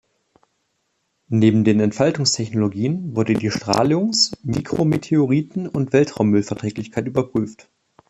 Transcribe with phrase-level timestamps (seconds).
[1.29, 7.69] Neben den Entfaltungs-Technologien wurde die Strahlungs-, Mikrometeoriten- und Weltraummüll-Verträglichkeit überprüft.